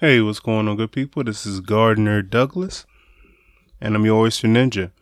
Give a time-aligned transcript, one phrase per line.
[0.00, 1.24] Hey, what's going on, good people?
[1.24, 2.86] This is Gardner Douglas,
[3.80, 4.92] and I'm your Oyster Ninja.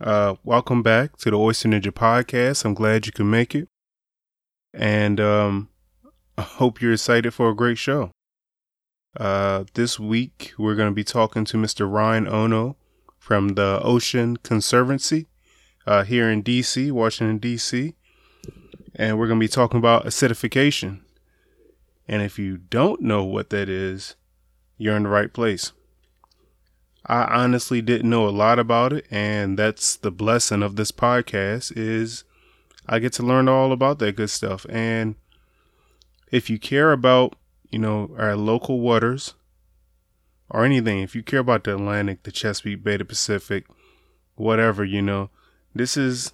[0.00, 2.64] Uh, welcome back to the Oyster Ninja podcast.
[2.64, 3.66] I'm glad you could make it,
[4.72, 5.70] and um,
[6.38, 8.12] I hope you're excited for a great show.
[9.18, 11.92] Uh, this week we're going to be talking to Mr.
[11.92, 12.76] Ryan Ono
[13.18, 15.26] from the Ocean Conservancy
[15.84, 17.94] uh, here in DC, Washington DC,
[18.94, 21.00] and we're going to be talking about acidification.
[22.08, 24.16] And if you don't know what that is,
[24.76, 25.72] you're in the right place.
[27.06, 31.72] I honestly didn't know a lot about it, and that's the blessing of this podcast
[31.76, 32.24] is
[32.86, 34.66] I get to learn all about that good stuff.
[34.68, 35.16] And
[36.30, 37.34] if you care about,
[37.70, 39.34] you know, our local waters
[40.48, 43.66] or anything, if you care about the Atlantic, the Chesapeake Bay, the Pacific,
[44.36, 45.30] whatever, you know,
[45.74, 46.32] this is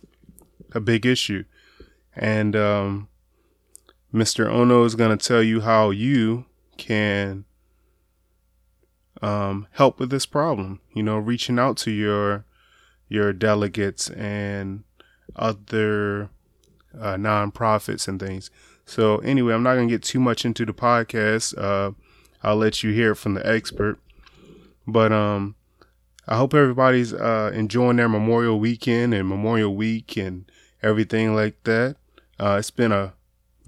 [0.73, 1.45] a big issue.
[2.15, 3.09] And um,
[4.13, 4.49] Mr.
[4.49, 7.45] Ono is going to tell you how you can
[9.21, 10.81] um, help with this problem.
[10.95, 12.45] You know, reaching out to your
[13.09, 14.85] your delegates and
[15.35, 16.31] other
[16.99, 18.51] uh, nonprofits and things.
[18.85, 21.57] So anyway, I'm not gonna get too much into the podcast.
[21.57, 21.93] Uh,
[22.43, 23.99] I'll let you hear from the expert.
[24.87, 25.57] But um,
[26.27, 30.51] I hope everybody's uh, enjoying their Memorial Weekend and Memorial Week and
[30.83, 31.97] everything like that.
[32.41, 33.13] Uh, it's been a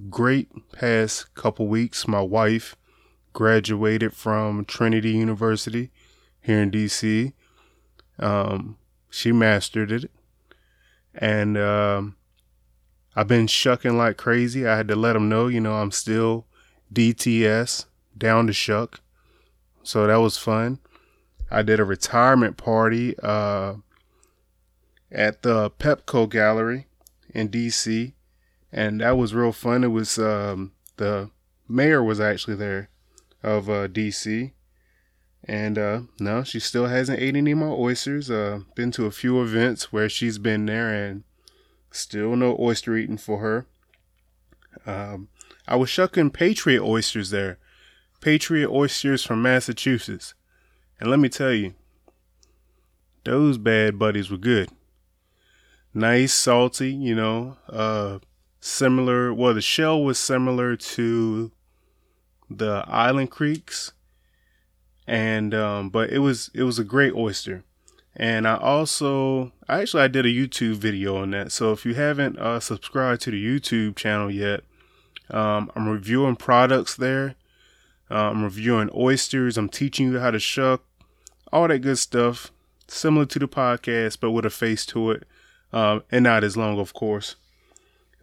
[0.09, 2.09] great past couple weeks.
[2.09, 2.77] My wife
[3.33, 5.91] graduated from Trinity University
[6.41, 7.33] here in DC.
[8.19, 8.79] Um,
[9.11, 10.11] she mastered it.
[11.15, 12.17] And um,
[13.15, 14.67] I've been shucking like crazy.
[14.67, 16.47] I had to let them know, you know, I'm still
[16.93, 19.01] DTS, down to shuck.
[19.83, 20.79] So that was fun.
[21.51, 23.75] I did a retirement party uh,
[25.11, 26.87] at the Pepco Gallery
[27.35, 28.13] in DC
[28.73, 29.85] and that was real fun.
[29.85, 31.31] It was um, the
[31.69, 32.89] mayor was actually there
[33.43, 34.53] of uh, DC,
[35.45, 38.31] and uh, no, she still hasn't ate any more oysters.
[38.31, 41.25] Uh, been to a few events where she's been there, and
[41.91, 43.67] still no oyster eating for her.
[44.87, 45.29] Um,
[45.67, 47.59] I was shucking Patriot oysters there,
[48.21, 50.35] Patriot oysters from Massachusetts,
[50.99, 51.75] and let me tell you,
[53.25, 54.71] those bad buddies were good.
[55.93, 57.57] Nice, salty, you know.
[57.69, 58.21] Uh,
[58.61, 59.33] similar.
[59.33, 61.51] Well, the shell was similar to
[62.49, 63.93] the Island Creeks,
[65.07, 67.65] and um, but it was it was a great oyster.
[68.17, 71.53] And I also, actually, I did a YouTube video on that.
[71.53, 74.63] So if you haven't uh, subscribed to the YouTube channel yet,
[75.31, 77.37] um, I'm reviewing products there.
[78.11, 79.57] Uh, I'm reviewing oysters.
[79.57, 80.83] I'm teaching you how to shuck,
[81.53, 82.51] all that good stuff,
[82.89, 85.23] similar to the podcast, but with a face to it,
[85.73, 87.37] um, and not as long, of course.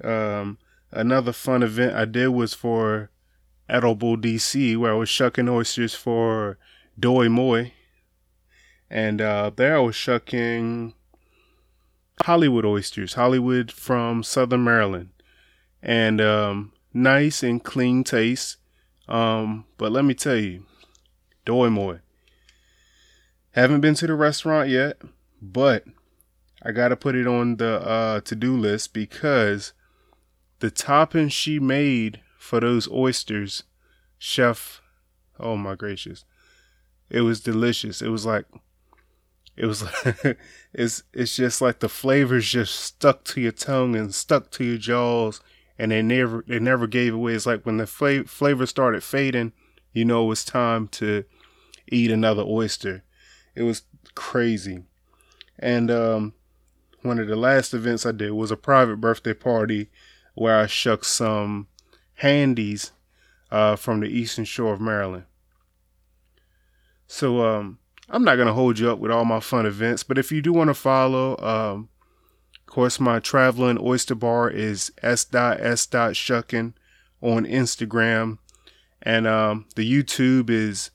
[0.03, 0.57] Um,
[0.91, 3.09] another fun event I did was for
[3.69, 6.57] Edible DC, where I was shucking oysters for
[6.99, 7.71] Doi Moi.
[8.89, 10.93] And uh, there I was shucking
[12.23, 15.09] Hollywood oysters, Hollywood from Southern Maryland.
[15.81, 18.57] And um, nice and clean taste.
[19.07, 20.65] Um, but let me tell you,
[21.45, 21.97] Doi Moi.
[23.51, 25.01] Haven't been to the restaurant yet,
[25.41, 25.83] but
[26.61, 29.73] I got to put it on the uh, to do list because
[30.59, 33.63] the topping she made for those oysters,
[34.17, 34.81] chef,
[35.39, 36.25] oh my gracious.
[37.09, 38.01] It was delicious.
[38.01, 38.45] It was like
[39.55, 40.37] it was like
[40.73, 44.77] it's it's just like the flavors just stuck to your tongue and stuck to your
[44.77, 45.41] jaws
[45.79, 47.33] and they never they never gave away.
[47.33, 49.53] It's like when the fla- flavor started fading,
[49.93, 51.23] you know it was time to
[51.91, 53.03] eat another oyster.
[53.55, 53.83] It was
[54.15, 54.83] crazy.
[55.59, 56.33] And um
[57.01, 59.89] one of the last events I did was a private birthday party
[60.37, 61.67] where I shucked some
[62.15, 62.91] handies
[63.49, 65.23] uh, from the eastern shore of Maryland.
[67.07, 70.31] So um, I'm not gonna hold you up with all my fun events, but if
[70.31, 71.89] you do want to follow, um,
[72.53, 75.87] of course, my traveling oyster bar is s.s.
[76.15, 76.75] shucking
[77.21, 78.37] on Instagram,
[79.01, 80.91] and um, the YouTube is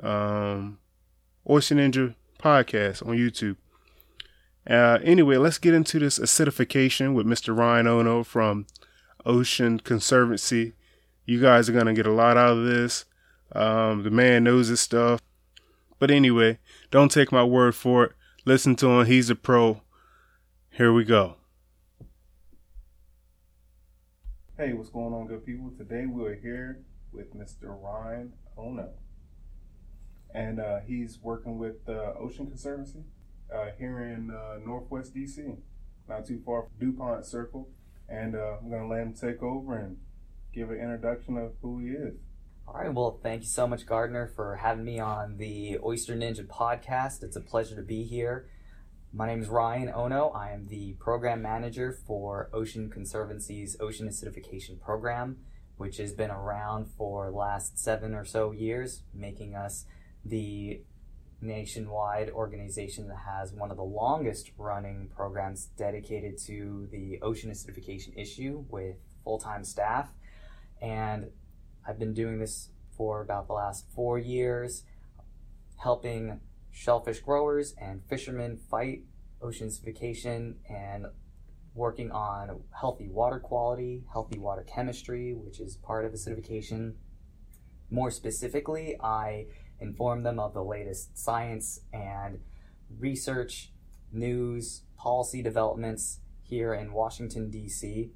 [0.00, 0.78] um,
[1.48, 3.56] Oyster Ninja Podcast on YouTube.
[4.68, 7.56] Uh, anyway, let's get into this acidification with Mr.
[7.56, 8.66] Ryan Ono from
[9.26, 10.74] Ocean Conservancy.
[11.26, 13.04] You guys are going to get a lot out of this.
[13.54, 15.20] Um, the man knows his stuff.
[15.98, 16.58] But anyway,
[16.90, 18.12] don't take my word for it.
[18.44, 19.06] Listen to him.
[19.06, 19.82] He's a pro.
[20.70, 21.36] Here we go.
[24.56, 25.72] Hey, what's going on, good people?
[25.76, 26.82] Today we're here
[27.12, 27.76] with Mr.
[27.82, 28.90] Ryan Ono.
[30.34, 33.04] And uh, he's working with uh, Ocean Conservancy
[33.54, 35.56] uh, here in uh, Northwest DC,
[36.08, 37.68] not too far from Dupont Circle.
[38.08, 39.96] And uh, I'm going to let him take over and
[40.54, 42.14] give an introduction of who he is.
[42.66, 42.92] All right.
[42.92, 47.22] Well, thank you so much, Gardner, for having me on the Oyster Ninja podcast.
[47.22, 48.48] It's a pleasure to be here.
[49.12, 50.28] My name is Ryan Ono.
[50.28, 55.38] I am the program manager for Ocean Conservancy's Ocean Acidification Program,
[55.76, 59.84] which has been around for last seven or so years, making us
[60.24, 60.82] the
[61.42, 68.16] nationwide organization that has one of the longest running programs dedicated to the ocean acidification
[68.16, 70.10] issue with full time staff.
[70.80, 71.30] And
[71.86, 74.84] I've been doing this for about the last four years,
[75.76, 76.40] helping
[76.70, 79.04] shellfish growers and fishermen fight
[79.42, 81.06] ocean acidification and
[81.74, 86.94] working on healthy water quality, healthy water chemistry, which is part of acidification.
[87.90, 89.46] More specifically, I
[89.82, 92.40] inform them of the latest science and
[92.98, 93.72] research,
[94.12, 98.10] news, policy developments here in Washington, D.C.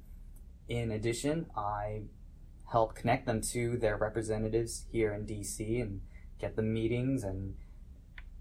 [0.67, 2.03] In addition, I
[2.71, 6.01] help connect them to their representatives here in DC and
[6.39, 7.55] get them meetings and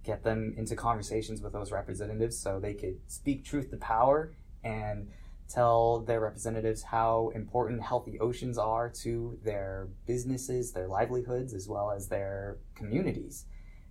[0.04, 4.32] get them into conversations with those representatives so they could speak truth to power
[4.62, 5.08] and
[5.48, 11.90] tell their representatives how important healthy oceans are to their businesses, their livelihoods, as well
[11.90, 13.46] as their communities.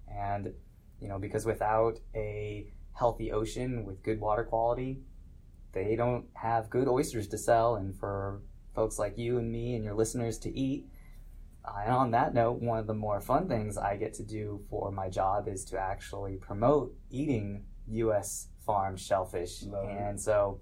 [0.08, 0.54] And,
[1.00, 5.02] you know, because without a healthy ocean with good water quality,
[5.72, 7.76] they don't have good oysters to sell.
[7.76, 8.42] And for
[8.76, 10.86] folks like you and me and your listeners to eat.
[11.64, 14.62] Uh, and on that note, one of the more fun things I get to do
[14.70, 18.50] for my job is to actually promote eating U.S.
[18.66, 19.64] farmed shellfish.
[19.64, 20.60] Love and so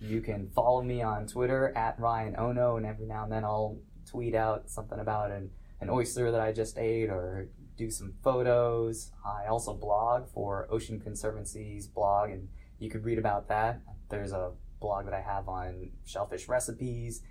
[0.00, 3.78] you can follow me on Twitter at Ryan Ono, and every now and then I'll
[4.06, 5.50] tweet out something about an,
[5.80, 9.12] an oyster that I just ate or do some photos.
[9.24, 12.48] I also blog for Ocean Conservancy's blog, and
[12.78, 13.80] you could read about that.
[14.08, 17.22] There's a blog that I have on shellfish recipes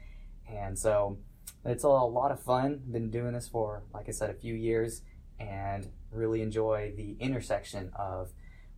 [0.50, 1.18] and so
[1.66, 2.82] it's a lot of fun.
[2.92, 5.02] Been doing this for, like I said, a few years
[5.40, 8.32] and really enjoy the intersection of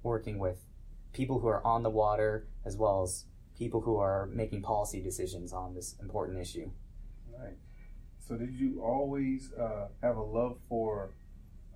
[0.03, 0.57] working with
[1.13, 3.25] people who are on the water as well as
[3.59, 6.71] people who are making policy decisions on this important issue.
[7.37, 7.57] Right.
[8.17, 11.11] So, did you always uh, have a love for,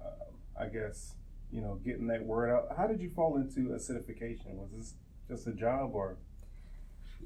[0.03, 1.15] uh, I guess,
[1.51, 2.75] you know, getting that word out?
[2.75, 4.55] How did you fall into acidification?
[4.55, 4.93] Was this
[5.29, 6.17] just a job or?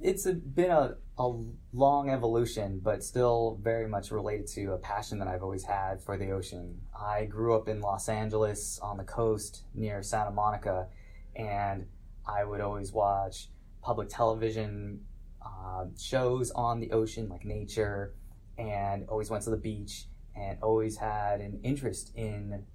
[0.02, 1.34] it's a, been a, a
[1.74, 6.18] long evolution, but still very much related to a passion that I've always had for
[6.18, 6.82] the ocean.
[6.98, 10.88] I grew up in Los Angeles on the coast near Santa Monica,
[11.36, 11.88] and
[12.28, 13.50] I would always watch
[13.88, 15.00] public television
[15.42, 18.14] uh, shows on the ocean, like nature,
[18.58, 22.66] and always went to the beach and always had an interest in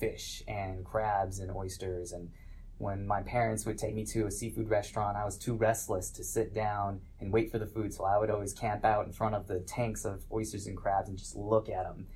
[0.00, 2.30] fish and crabs and oysters and
[2.78, 6.24] when my parents would take me to a seafood restaurant, I was too restless to
[6.24, 9.36] sit down and wait for the food, so I would always camp out in front
[9.36, 12.08] of the tanks of oysters and crabs and just look at them.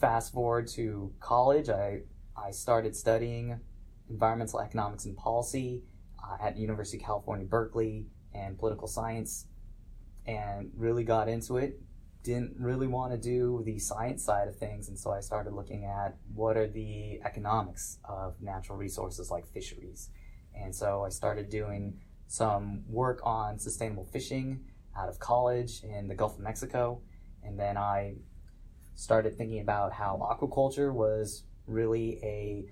[0.00, 2.02] Fast forward to college, I,
[2.34, 3.60] I started studying
[4.08, 5.82] environmental economics and policy
[6.28, 9.46] Uh, at University of California, Berkeley, and political science,
[10.26, 11.80] and really got into it
[12.26, 15.84] didn't really want to do the science side of things, and so I started looking
[15.84, 20.10] at what are the economics of natural resources like fisheries.
[20.52, 24.64] And so I started doing some work on sustainable fishing
[24.98, 27.00] out of college in the Gulf of Mexico,
[27.44, 28.16] and then I
[28.96, 32.64] started thinking about how aquaculture was really a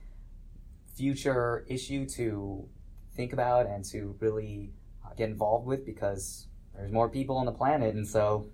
[0.97, 2.69] future issue to
[3.15, 4.73] think about and to really
[5.05, 8.49] uh, get involved with because there's more people on the planet, and so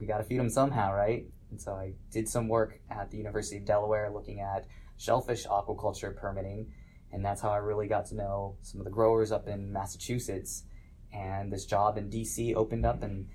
[0.00, 1.26] we got to feed them somehow, right?
[1.50, 6.14] And so I did some work at the University of Delaware looking at shellfish aquaculture
[6.16, 6.72] permitting,
[7.12, 10.64] and that's how I really got to know some of the growers up in Massachusetts.
[11.12, 13.28] And this job in DC opened up, and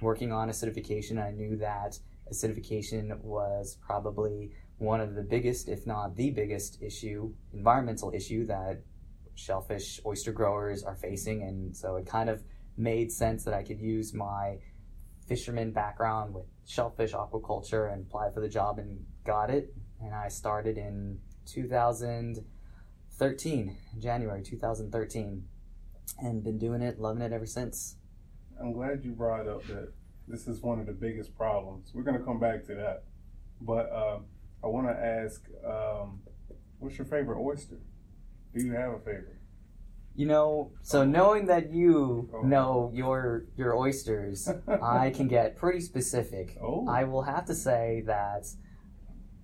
[0.00, 1.98] working on acidification, I knew that
[2.32, 8.82] acidification was probably one of the biggest, if not the biggest, issue, environmental issue that
[9.34, 11.42] shellfish oyster growers are facing.
[11.42, 12.42] And so it kind of
[12.76, 14.58] made sense that I could use my
[15.26, 19.74] fisherman background with shellfish aquaculture and applied for the job and got it.
[20.00, 25.44] And I started in 2013, January 2013,
[26.18, 27.96] and been doing it, loving it ever since.
[28.60, 29.92] I'm glad you brought up that
[30.28, 31.90] this is one of the biggest problems.
[31.94, 33.04] We're going to come back to that.
[33.60, 34.26] But um,
[34.62, 36.20] I want to ask um,
[36.78, 37.78] what's your favorite oyster?
[38.54, 39.36] Do you have a favorite?
[40.16, 42.42] You know, so knowing that you oh.
[42.42, 46.56] know your your oysters, I can get pretty specific.
[46.62, 46.86] Oh.
[46.88, 48.46] I will have to say that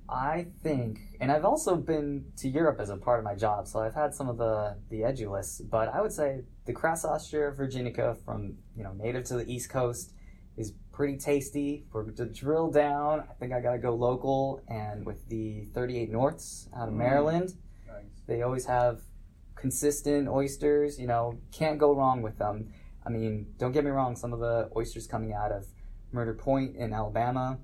[0.09, 3.81] I think, and I've also been to Europe as a part of my job, so
[3.81, 5.61] I've had some of the the edulis.
[5.69, 10.12] But I would say the Crassostrea virginica, from you know native to the East Coast,
[10.57, 11.85] is pretty tasty.
[11.90, 16.69] For to drill down, I think I gotta go local, and with the 38 Norths
[16.76, 16.99] out of Mm.
[16.99, 17.55] Maryland,
[17.92, 18.23] Nice.
[18.26, 19.00] they always have
[19.54, 20.99] consistent oysters.
[20.99, 22.73] You know, can't go wrong with them.
[23.04, 24.16] I mean, don't get me wrong.
[24.16, 25.66] Some of the oysters coming out of
[26.12, 27.59] Murder Point in Alabama,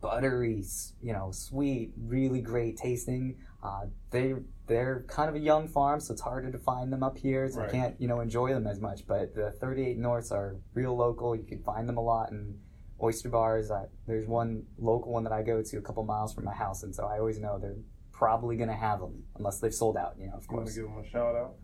[0.00, 0.62] buttery,
[1.02, 3.36] you know, sweet, really great tasting.
[3.62, 4.34] Uh, they
[4.66, 7.48] they're kind of a young farm, so it's harder to find them up here.
[7.48, 7.68] So Right.
[7.68, 9.06] I can't you know enjoy them as much.
[9.06, 11.34] But the 38 Norths are real local.
[11.34, 12.58] You can find them a lot in
[13.02, 13.70] oyster bars.
[13.70, 16.82] I, there's one local one that I go to a couple miles from my house,
[16.82, 17.76] and so I always know they're
[18.16, 20.14] probably gonna have them unless they've sold out.
[20.18, 20.74] You know, of You want to course.
[20.74, 21.54] give them a shout out?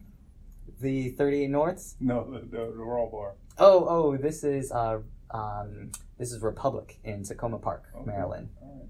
[0.81, 1.97] The 38 Norths.
[2.01, 3.35] No, the, the, the Raw Bar.
[3.59, 8.05] Oh, oh, this is uh, um, this is Republic in Takoma Park, Okay.
[8.07, 8.51] Maryland.
[8.61, 8.89] All right.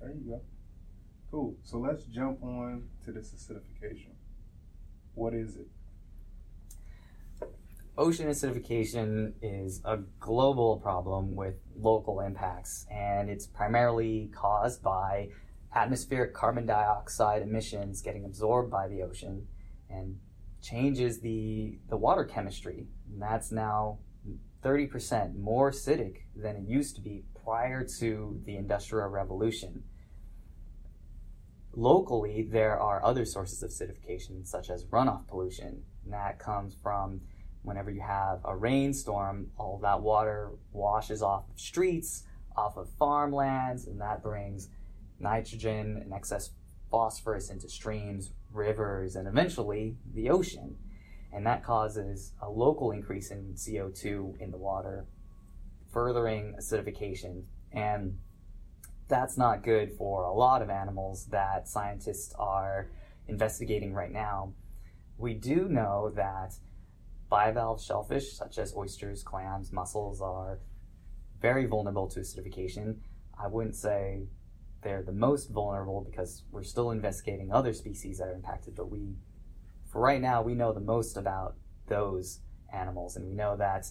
[0.00, 0.40] There you go.
[1.30, 1.56] Cool.
[1.62, 4.12] So let's jump on to this acidification.
[5.14, 5.66] What is it?
[7.98, 15.28] Ocean acidification is a global problem with local impacts, and it's primarily caused by
[15.74, 19.46] atmospheric carbon dioxide emissions getting absorbed by the ocean
[19.88, 20.18] and
[20.62, 22.86] changes the, the water chemistry.
[23.10, 23.98] And that's now
[24.62, 29.82] 30% more acidic than it used to be prior to the Industrial Revolution.
[31.72, 37.20] Locally, there are other sources of acidification, such as runoff pollution, and that comes from
[37.62, 42.24] whenever you have a rainstorm, all that water washes off of streets,
[42.56, 44.68] off of farmlands, and that brings
[45.20, 46.50] nitrogen and excess
[46.90, 50.76] phosphorus into streams, rivers, and eventually the ocean.
[51.32, 55.06] And that causes a local increase in CO2 in the water,
[55.92, 57.44] furthering acidification.
[57.72, 58.18] And
[59.08, 62.90] that's not good for a lot of animals that scientists are
[63.28, 64.54] investigating right now.
[65.18, 66.54] We do know that
[67.30, 70.58] bivalve shellfish, such as oysters, clams, mussels, are
[71.40, 72.96] very vulnerable to acidification.
[73.40, 74.24] I wouldn't say
[74.82, 79.16] they're the most vulnerable because we're still investigating other species that are impacted, but we,
[79.90, 81.56] for right now, we know the most about
[81.88, 82.40] those
[82.72, 83.86] animals, and we know that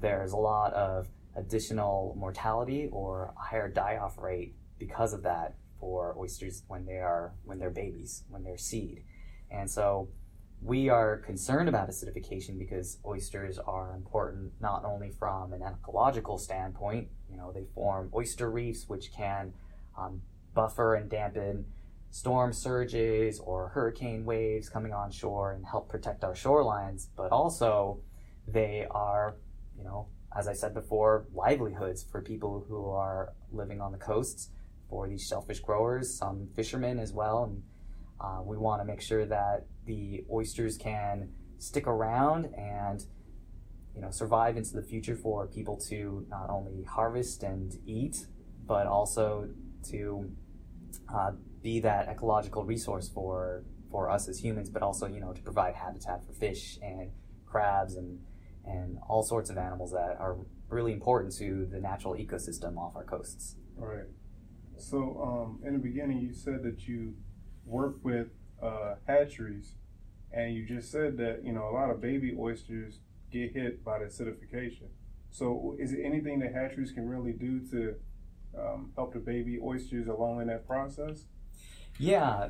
[0.00, 6.16] there's a lot of additional mortality or a higher die-off rate because of that for
[6.18, 9.02] oysters when they are when they're babies, when they're seed.
[9.50, 10.08] And so
[10.62, 17.08] we are concerned about acidification because oysters are important not only from an ecological standpoint,
[17.30, 19.52] you know, they form oyster reefs which can
[19.96, 20.20] um,
[20.54, 21.66] buffer and dampen
[22.10, 28.00] storm surges or hurricane waves coming on shore and help protect our shorelines, but also
[28.48, 29.36] they are,
[29.76, 34.50] you know, as I said before, livelihoods for people who are living on the coasts,
[34.88, 37.44] for these shellfish growers, some fishermen as well.
[37.44, 37.62] And
[38.20, 43.04] uh, we want to make sure that the oysters can stick around and
[43.94, 48.26] you know survive into the future for people to not only harvest and eat,
[48.66, 49.48] but also
[49.90, 50.30] to
[51.12, 55.42] uh, be that ecological resource for for us as humans, but also you know to
[55.42, 57.10] provide habitat for fish and
[57.46, 58.18] crabs and
[58.64, 60.36] and all sorts of animals that are
[60.68, 63.56] really important to the natural ecosystem off our coasts.
[63.76, 64.06] Right.
[64.76, 67.14] So, um, in the beginning, you said that you
[67.64, 68.28] work with
[68.62, 69.74] uh, hatcheries,
[70.32, 73.00] and you just said that you know a lot of baby oysters
[73.32, 74.88] get hit by the acidification.
[75.30, 77.94] So, is it anything that hatcheries can really do to
[78.58, 81.24] um, help the baby oysters along in that process?
[81.98, 82.48] Yeah,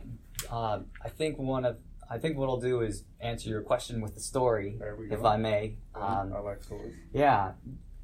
[0.51, 4.15] uh, I think one of I think what I'll do is answer your question with
[4.15, 5.17] the story, There we go.
[5.17, 5.77] if I may.
[5.95, 6.95] Um, I like stories.
[7.13, 7.53] Yeah,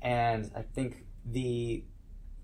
[0.01, 1.85] and I think the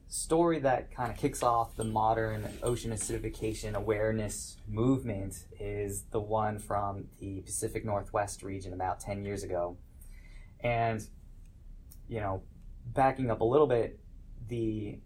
[0.08, 6.58] story that kind of kicks off the modern ocean acidification awareness movement is the one
[6.58, 9.76] from the Pacific Northwest region about 10 years ago.
[10.60, 11.06] And,
[12.08, 12.42] you know,
[12.86, 14.00] backing up a little bit,
[14.48, 14.98] the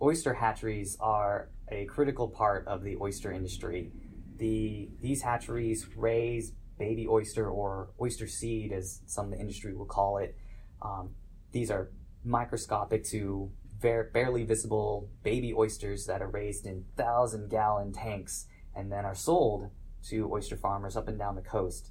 [0.00, 3.92] oyster hatcheries are a critical part of the oyster industry.
[4.36, 9.86] The, these hatcheries raise baby oyster or oyster seed, as some of the industry will
[9.86, 10.36] call it.
[10.80, 11.10] Um,
[11.52, 11.90] these are
[12.24, 13.50] microscopic to
[13.80, 19.14] ver- barely visible baby oysters that are raised in thousand gallon tanks and then are
[19.14, 19.70] sold
[20.08, 21.90] to oyster farmers up and down the coast.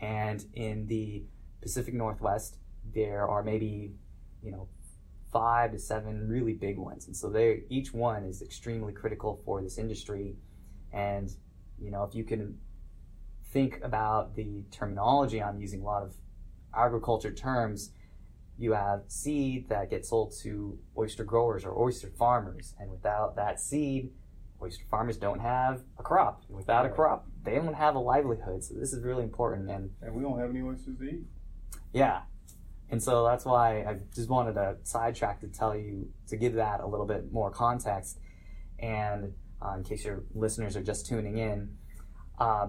[0.00, 1.24] And in the
[1.62, 2.58] Pacific Northwest,
[2.94, 3.92] there are maybe,
[4.42, 4.68] you know,
[5.32, 7.06] five to seven really big ones.
[7.06, 10.36] And so they each one is extremely critical for this industry.
[10.92, 11.30] And,
[11.78, 12.58] you know, if you can
[13.52, 16.14] think about the terminology I'm using, a lot of
[16.74, 17.90] agriculture terms,
[18.58, 22.74] you have seed that gets sold to oyster growers or oyster farmers.
[22.78, 24.10] And without that seed,
[24.60, 26.42] oyster farmers don't have a crop.
[26.48, 28.64] Without a crop, they don't have a livelihood.
[28.64, 29.70] So this is really important.
[29.70, 31.22] And And we don't have any oysters to eat.
[31.92, 32.22] yeah,
[32.90, 36.80] And so that's why I just wanted to sidetrack to tell you to give that
[36.80, 38.18] a little bit more context.
[38.78, 41.76] And uh, in case your listeners are just tuning in.
[42.38, 42.68] Uh,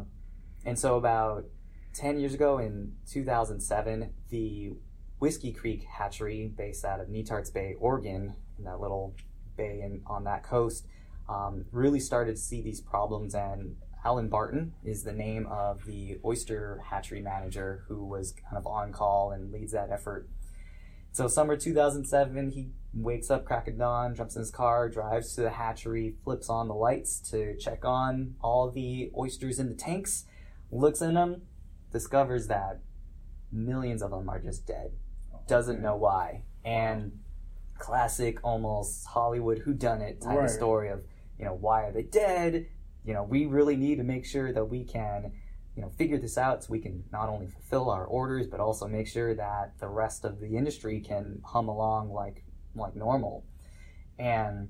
[0.66, 1.46] and so about
[1.94, 4.72] 10 years ago in 2007, the
[5.20, 9.16] Whiskey Creek hatchery, based out of Netarts Bay, Oregon, in that little
[9.58, 10.86] bay in, on that coast,
[11.28, 13.36] um, really started to see these problems.
[13.36, 18.66] And Alan Barton is the name of the oyster hatchery manager who was kind of
[18.66, 20.30] on call and leads that effort.
[21.12, 25.42] So, summer 2007, he wakes up crack of dawn, jumps in his car, drives to
[25.42, 30.26] the hatchery, flips on the lights to check on all the oysters in the tanks,
[30.72, 31.42] looks in them,
[31.92, 32.80] discovers that
[33.52, 34.92] millions of them are just dead.
[35.48, 36.44] Doesn't know why.
[36.64, 37.20] And
[37.80, 40.46] classic, almost Hollywood whodunit type Right.
[40.46, 41.04] of story of,
[41.38, 42.68] you know, why are they dead?
[43.06, 45.32] You know, we really need to make sure that we can,
[45.76, 48.88] you know, figure this out so we can not only fulfill our orders, but also
[48.88, 52.44] make sure that the rest of the industry can hum along like
[52.76, 53.46] like normal.
[54.18, 54.70] And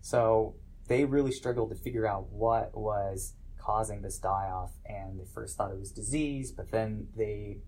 [0.00, 0.56] so
[0.88, 4.72] they really struggled to figure out what was causing this die off.
[4.84, 7.58] And they first thought it was disease, but then they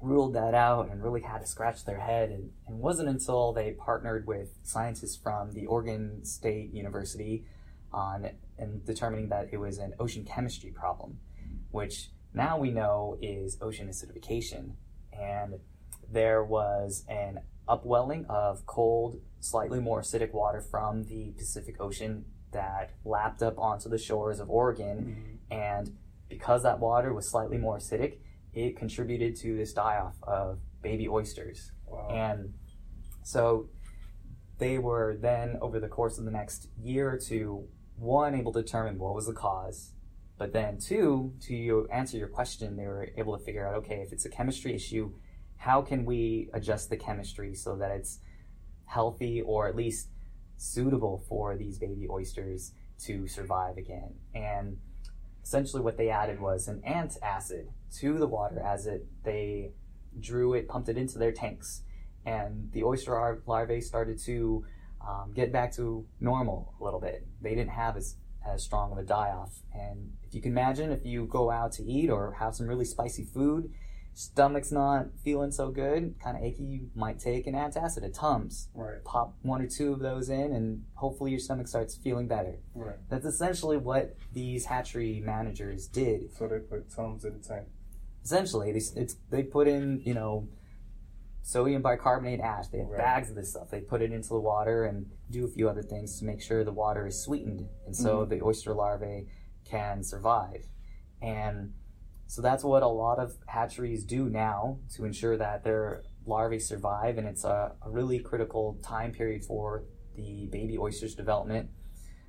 [0.00, 2.30] ruled that out and really had to scratch their head.
[2.30, 7.44] And it wasn't until they partnered with scientists from the Oregon State University
[7.92, 11.18] on and determining that it was an ocean chemistry problem,
[11.70, 14.72] which now we know is ocean acidification.
[15.12, 15.54] And
[16.10, 22.92] there was an upwelling of cold, slightly more acidic water from the Pacific Ocean that
[23.04, 25.40] lapped up onto the shores of Oregon.
[25.50, 25.60] Mm-hmm.
[25.60, 25.96] And
[26.28, 28.18] because that water was slightly more acidic,
[28.54, 31.72] it contributed to this die off of baby oysters.
[31.86, 32.08] Wow.
[32.10, 32.54] And
[33.22, 33.68] so
[34.58, 37.68] they were then, over the course of the next year or two,
[37.98, 39.92] one, able to determine what was the cause.
[40.38, 44.12] But then, two, to answer your question, they were able to figure out okay, if
[44.12, 45.12] it's a chemistry issue,
[45.56, 48.20] how can we adjust the chemistry so that it's
[48.86, 50.08] healthy or at least
[50.56, 54.14] suitable for these baby oysters to survive again?
[54.32, 54.78] And
[55.42, 59.72] essentially, what they added was an antacid to the water as it they
[60.20, 61.82] drew it, pumped it into their tanks,
[62.24, 64.64] and the oyster larvae started to
[65.08, 67.26] um, get back to normal a little bit.
[67.40, 68.16] They didn't have as
[68.46, 71.72] as strong of a die off, and if you can imagine, if you go out
[71.72, 73.70] to eat or have some really spicy food,
[74.14, 78.68] stomach's not feeling so good, kind of achy, you might take an antacid, a Tums,
[78.74, 79.04] Right.
[79.04, 82.58] pop one or two of those in, and hopefully your stomach starts feeling better.
[82.74, 82.96] Right.
[83.10, 87.66] That's essentially what these hatchery managers did So they put Tums in the tank.
[88.24, 90.48] essentially they, it's, they put in you know
[91.48, 92.68] sodium bicarbonate ash.
[92.68, 92.98] They have Right.
[92.98, 93.70] bags of this stuff.
[93.70, 96.62] They put it into the water and do a few other things to make sure
[96.62, 97.66] the water is sweetened.
[97.86, 98.28] And so mm-hmm.
[98.28, 99.28] the oyster larvae
[99.64, 100.66] can survive.
[101.22, 101.72] And
[102.26, 107.16] so that's what a lot of hatcheries do now to ensure that their larvae survive.
[107.16, 109.84] And it's a, a really critical time period for
[110.16, 111.70] the baby oysters development.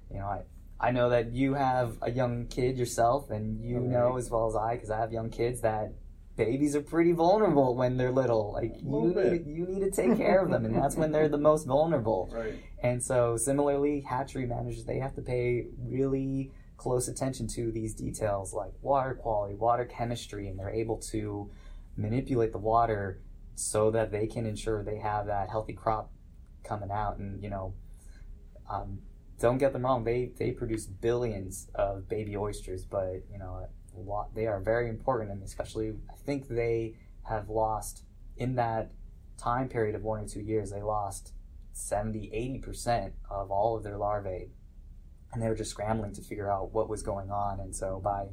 [0.09, 0.43] You know i
[0.81, 3.87] I know that you have a young kid yourself, and you Okay.
[3.87, 5.91] know as well as I, because I have young kids, that
[6.39, 8.53] babies are pretty vulnerable when they're little.
[8.53, 11.37] Like you need, you need to take care of them, and that's when they're the
[11.37, 12.33] most vulnerable.
[12.39, 12.63] Right.
[12.81, 18.53] And so, similarly, hatchery managers they have to pay really close attention to these details
[18.53, 21.51] like water quality, water chemistry, and they're able to
[21.97, 23.19] manipulate the water
[23.55, 26.11] so that they can ensure they have that healthy crop
[26.63, 27.17] coming out.
[27.17, 27.73] And you know,
[28.69, 28.99] um,
[29.39, 33.67] don't get them wrong; they they produce billions of baby oysters, but you know,
[34.33, 38.03] they are very important, and especially I think they have lost
[38.37, 38.91] in that
[39.37, 41.33] time period of one or two years, they lost
[41.73, 44.51] 70, 80% of all of their larvae.
[45.31, 47.59] And they were just scrambling to figure out what was going on.
[47.59, 48.27] And so by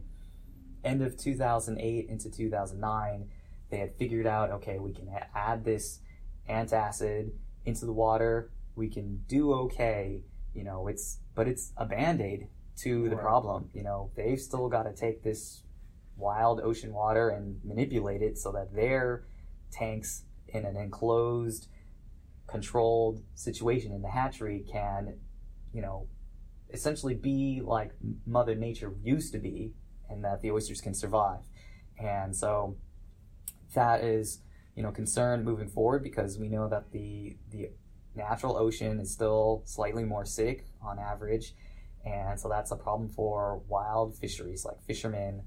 [0.82, 3.28] end of 2008 into 2009,
[3.70, 6.00] they had figured out, okay, we can add this
[6.48, 7.30] antacid
[7.64, 8.50] into the water.
[8.76, 10.22] We can do okay.
[10.54, 13.24] You know, it's, but it's a band-aid to the Right.
[13.24, 13.70] problem.
[13.72, 15.62] You know, they've still got to take this
[16.16, 19.24] wild ocean water and manipulate it so that their
[19.70, 21.68] tanks in an enclosed,
[22.46, 25.18] controlled situation in the hatchery can,
[25.72, 26.08] you know,
[26.70, 27.92] essentially be like
[28.26, 29.74] Mother Nature used to be,
[30.08, 31.40] and that the oysters can survive.
[31.98, 32.76] And so
[33.74, 34.40] that is,
[34.74, 37.70] you know, concern moving forward because we know that the the
[38.14, 41.54] natural ocean is still slightly more acidic on average,
[42.06, 45.42] and so that's a problem for wild fisheries like fishermen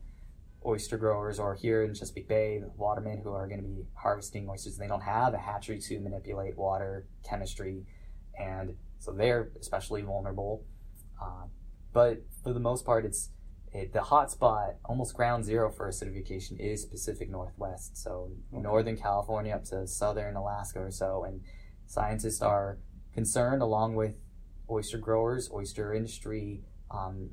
[0.65, 4.77] oyster growers or here in Chesapeake Bay, watermen who are going to be harvesting oysters,
[4.77, 7.85] they don't have a hatchery to manipulate water chemistry,
[8.37, 10.65] and so they're especially vulnerable.
[11.21, 11.45] Uh,
[11.93, 13.29] but for the most part, it's
[13.71, 17.95] it, the hotspot, almost ground zero for acidification, is Pacific Northwest.
[17.97, 18.61] So Okay.
[18.63, 21.23] Northern California up to Southern Alaska or so.
[21.23, 21.41] And
[21.85, 22.79] scientists are
[23.13, 24.15] concerned, along with
[24.69, 27.29] oyster growers, oyster industry um,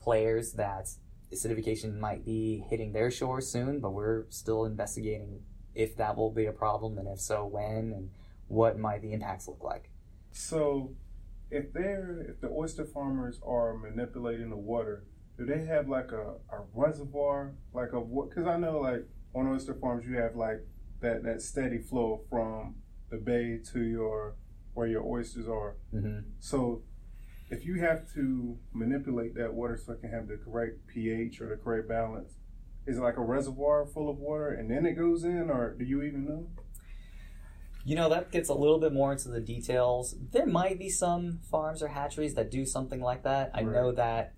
[0.00, 0.88] players, that
[1.32, 3.80] acidification might be hitting their shores soon.
[3.80, 5.42] But we're still investigating
[5.74, 8.10] if that will be a problem, and if so, when, and
[8.48, 9.90] what might the impacts look like.
[10.32, 10.92] So,
[11.50, 15.04] if they're if the oyster farmers are manipulating the water,
[15.38, 18.30] do they have like a, a reservoir like of what?
[18.30, 20.66] Because I know like on oyster farms you have like
[21.00, 22.76] that that steady flow from
[23.10, 24.36] the bay to your
[24.80, 25.76] where your oysters are.
[25.90, 26.84] hmm So,
[27.50, 31.50] if you have to manipulate that water so it can have the correct pH or
[31.50, 32.38] the correct balance,
[32.86, 35.84] is it like a reservoir full of water and then it goes in, or do
[35.84, 36.46] you even know?
[37.84, 40.14] You know, that gets a little bit more into the details.
[40.32, 43.50] There might be some farms or hatcheries that do something like that.
[43.52, 43.74] I Right.
[43.74, 44.32] know that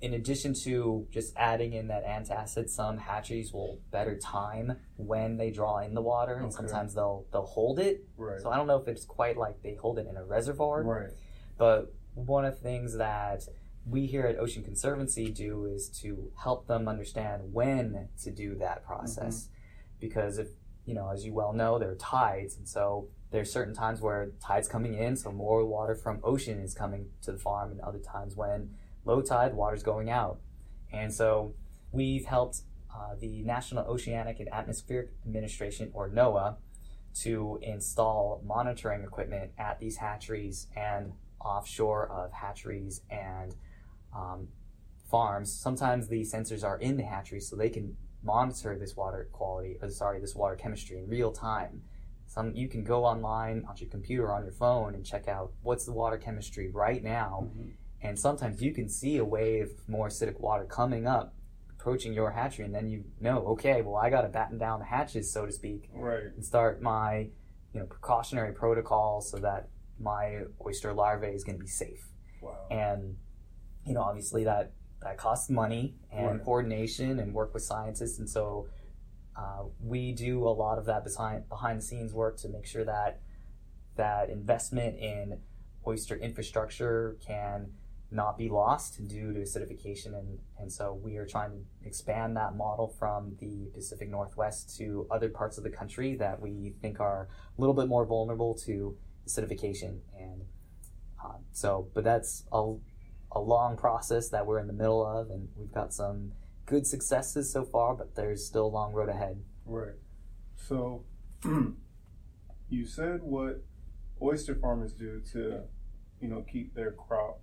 [0.00, 5.50] in addition to just adding in that antacid, some hatcheries will better time when they
[5.50, 6.54] draw in the water and Okay.
[6.56, 8.04] sometimes they'll they'll hold it.
[8.16, 8.40] Right.
[8.40, 10.82] So I don't know if it's quite like they hold it in a reservoir.
[10.84, 11.10] Right.
[11.56, 13.42] But one of the things that
[13.84, 18.84] we here at Ocean Conservancy do is to help them understand when to do that
[18.84, 19.44] process.
[19.44, 19.52] Mm-hmm.
[20.00, 20.48] Because if,
[20.84, 22.56] you know, as you well know, there are tides.
[22.56, 26.72] And so there's certain times where tide's coming in, so more water from ocean is
[26.74, 28.70] coming to the farm, and other times when
[29.08, 30.38] low tide, water's going out.
[30.92, 31.54] And so
[31.90, 32.62] we've helped
[32.94, 36.56] uh, the National Oceanic and Atmospheric Administration, or NOAA,
[37.22, 43.54] to install monitoring equipment at these hatcheries and offshore of hatcheries and
[44.14, 44.48] um,
[45.10, 45.52] farms.
[45.52, 49.88] Sometimes the sensors are in the hatcheries so they can monitor this water quality, or
[49.90, 51.82] sorry, this water chemistry in real time.
[52.26, 55.86] Some you can go online on your computer on your phone and check out what's
[55.86, 57.48] the water chemistry right now.
[57.56, 57.72] Mhm.
[58.02, 61.34] And sometimes you can see a wave of more acidic water coming up,
[61.70, 64.84] approaching your hatchery, and then you know, okay, well, I got to batten down the
[64.86, 66.24] hatches, so to speak, Right.
[66.36, 67.30] and start my,
[67.72, 72.08] you know, precautionary protocol so that my oyster larvae is going to be safe.
[72.40, 72.66] Wow.
[72.70, 73.16] And
[73.84, 76.44] you know, obviously that that costs money and Right.
[76.44, 78.68] coordination and work with scientists, and so
[79.36, 82.84] uh, we do a lot of that behind behind the scenes work to make sure
[82.84, 83.20] that
[83.96, 85.40] that investment in
[85.86, 87.72] oyster infrastructure can
[88.10, 92.56] not be lost due to acidification and, and so we are trying to expand that
[92.56, 97.28] model from the Pacific Northwest to other parts of the country that we think are
[97.56, 98.96] a little bit more vulnerable to
[99.28, 100.42] acidification and
[101.22, 102.74] uh, so but that's a,
[103.32, 106.32] a long process that we're in the middle of and we've got some
[106.64, 109.96] good successes so far but there's still a long road ahead Right.
[110.56, 111.04] So,
[112.70, 113.62] you said what
[114.20, 115.60] oyster farmers do to,
[116.20, 117.40] you know, keep their crop.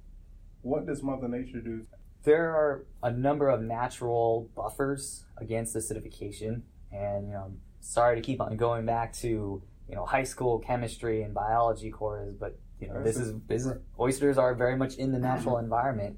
[0.65, 1.85] What does Mother Nature do?
[2.25, 6.63] there are a number of natural buffers against acidification.
[6.91, 11.21] And you know sorry to keep on going back to you know high school chemistry
[11.21, 15.11] and biology courses but you know this is this is oysters are very much in
[15.11, 16.17] the natural environment.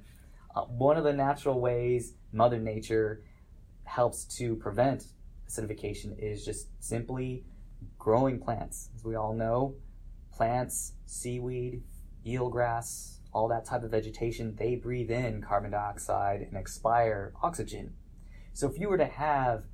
[0.55, 3.21] Uh, one of the natural ways mother nature
[3.83, 5.05] helps to prevent
[5.49, 7.43] acidification is just simply
[7.99, 8.89] growing plants.
[8.95, 9.75] As we all know
[10.31, 11.83] plants seaweed
[12.25, 17.93] eelgrass all that type of vegetation, they breathe in carbon dioxide and expire oxygen.
[18.53, 19.65] So if you were to have,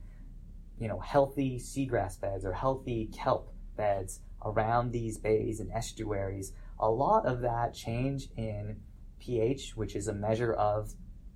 [0.77, 6.89] you know, healthy seagrass beds or healthy kelp beds around these bays and estuaries, a
[6.89, 8.81] lot of that change in
[9.19, 10.93] pH, which is a measure of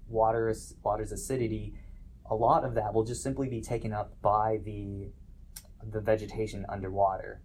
[0.10, 0.54] water
[0.84, 1.74] water's acidity,
[2.30, 5.12] a lot of that will just simply be taken up by the
[5.92, 7.42] the vegetation underwater.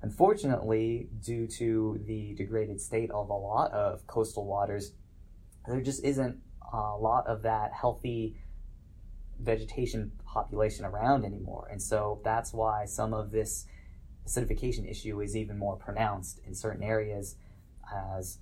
[0.00, 4.92] Unfortunately, due to the degraded state of a lot of coastal waters,
[5.66, 6.38] there just isn't
[6.72, 8.36] a lot of that healthy
[9.40, 11.68] vegetation population around anymore.
[11.70, 13.66] And so that's why some of this
[14.26, 17.36] acidification issue is even more pronounced in certain areas
[17.92, 18.38] as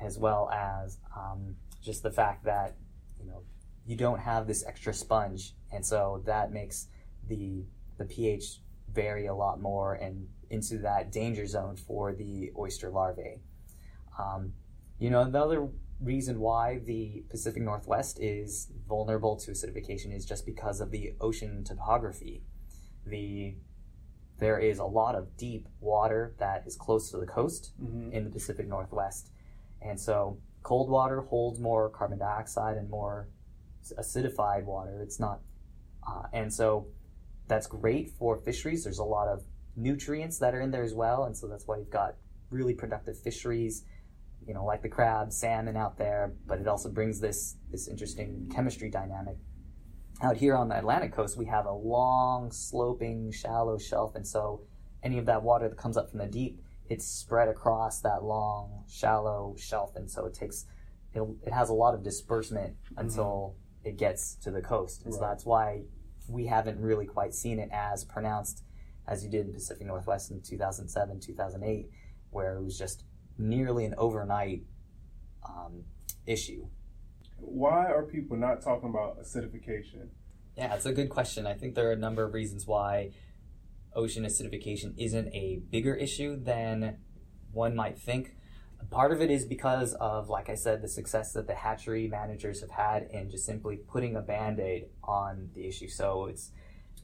[0.00, 2.74] as well as um, just the fact that
[3.20, 3.42] you know
[3.86, 6.88] you don't have this extra sponge and so that makes
[7.28, 7.62] the
[7.98, 8.58] the pH
[8.94, 13.40] vary a lot more and into that danger zone for the oyster larvae.
[14.18, 14.52] Um,
[14.98, 15.68] you know, another
[16.00, 21.64] reason why the Pacific Northwest is vulnerable to acidification is just because of the ocean
[21.64, 22.42] topography.
[23.06, 23.56] The
[24.38, 28.12] there is a lot of deep water that is close to the coast Mm-hmm.
[28.12, 29.30] in the Pacific Northwest,
[29.80, 33.28] and so cold water holds more carbon dioxide and more
[33.98, 35.00] acidified water.
[35.02, 35.40] It's not,
[36.06, 36.88] uh, and so
[37.48, 38.84] that's great for fisheries.
[38.84, 39.44] There's a lot of
[39.76, 42.16] nutrients that are in there as well, and so that's why you've got
[42.50, 43.84] really productive fisheries.
[44.46, 48.50] you know, like the crab, salmon out there, but it also brings this this interesting
[48.52, 49.36] chemistry dynamic.
[50.22, 54.62] Out here on the Atlantic coast, we have a long, sloping, shallow shelf, and so
[55.02, 58.84] any of that water that comes up from the deep, it's spread across that long,
[58.88, 60.66] shallow shelf, and so it takes
[61.14, 63.00] it, it has a lot of disbursement mm-hmm.
[63.00, 65.04] until it gets to the coast.
[65.04, 65.82] And so that's why
[66.28, 68.62] we haven't really quite seen it as pronounced
[69.06, 71.90] as you did in Pacific Northwest in 2007, 2008,
[72.30, 73.04] where it was just
[73.38, 74.62] nearly an overnight
[75.48, 75.84] um,
[76.26, 76.66] issue.
[77.38, 80.08] Why are people not talking about acidification?
[80.56, 81.46] Yeah, it's a good question.
[81.46, 83.10] I think there are a number of reasons why
[83.94, 86.98] ocean acidification isn't a bigger issue than
[87.52, 88.36] one might think.
[88.90, 92.60] Part of it is because of, like I said, the success that the hatchery managers
[92.60, 95.88] have had in just simply putting a band-aid on the issue.
[95.88, 96.50] So it's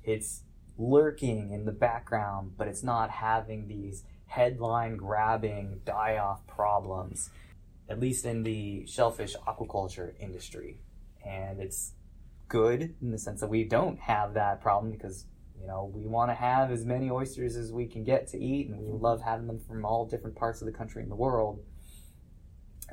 [0.05, 0.43] it's
[0.77, 7.31] lurking in the background, but it's not having these headline grabbing die off problems,
[7.89, 10.81] at least in the shellfish aquaculture industry.
[11.27, 11.95] And it's
[12.49, 15.27] good in the sense that we don't have that problem because
[15.61, 18.69] you know we want to have as many oysters as we can get to eat
[18.69, 19.03] and we mm-hmm.
[19.03, 21.61] love having them from all different parts of the country and the world.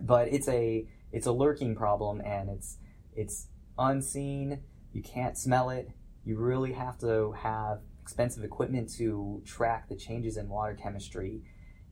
[0.02, 2.78] But it's a it's a lurking problem and it's
[3.16, 3.48] it's
[3.78, 4.62] unseen.
[4.94, 5.90] You can't smell it.
[6.24, 11.44] You really have to have expensive equipment to track the changes in water chemistry.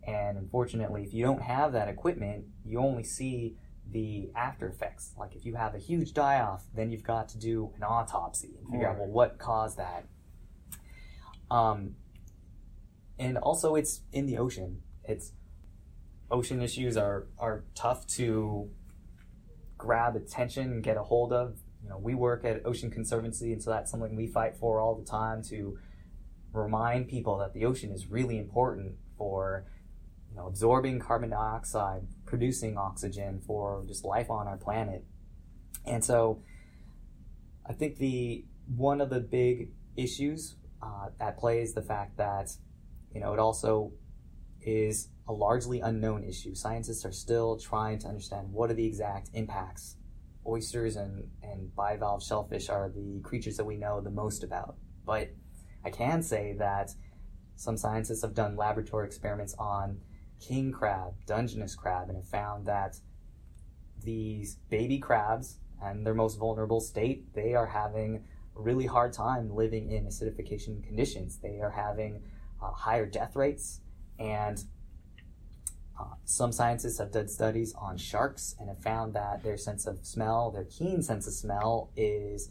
[0.06, 3.58] And unfortunately if you don't have that equipment you only see
[3.90, 5.14] the after effects.
[5.18, 8.56] Like if you have a huge die off then you've got to do an autopsy
[8.60, 10.06] and figure out well what caused that
[11.54, 11.96] um,
[13.20, 14.82] and also it's in the ocean.
[15.04, 15.34] It's
[16.32, 18.72] ocean issues are are tough to
[19.78, 21.60] grab attention and get a hold of.
[21.84, 24.96] You know we work at ocean conservancy and so that's something we fight for all
[24.96, 25.78] the time to
[26.54, 29.66] remind people that the ocean is really important for
[30.32, 35.06] you know absorbing carbon dioxide producing oxygen for just life on our planet.
[35.86, 36.42] And so
[37.68, 38.44] i think the
[38.76, 42.50] one of the big issues uh, at play is the fact that
[43.14, 43.92] you know it also
[44.62, 46.54] is a largely unknown issue.
[46.54, 49.98] Scientists are still trying to understand what are the exact impacts
[50.46, 54.76] oysters and, and bivalve shellfish are the creatures that we know the most about.
[55.06, 55.30] But
[55.86, 56.92] i can say that
[57.56, 60.00] some scientists have done laboratory experiments on
[60.40, 62.96] king crab dungeness crab and have found that
[64.04, 68.24] these baby crabs and their most vulnerable state they are having
[68.56, 72.22] really hard time living in acidification conditions they are having
[72.62, 73.82] uh, higher death rates
[74.20, 74.64] and
[76.00, 80.00] uh, some scientists have done studies on sharks and have found that their sense of
[80.06, 82.50] smell, their keen sense of smell, is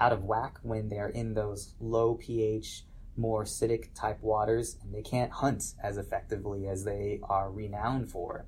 [0.00, 2.84] out of whack when they're in those low pH,
[3.16, 8.46] more acidic type waters, and they can't hunt as effectively as they are renowned for.